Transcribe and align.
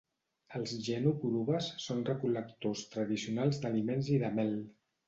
Els 0.59 0.71
Jenu 0.87 1.13
Kurubas 1.19 1.69
són 1.85 2.01
recol·lectors 2.09 2.85
tradicionals 2.97 3.65
d'aliments 3.67 4.15
i 4.19 4.21
de 4.27 4.35
mel. 4.43 4.61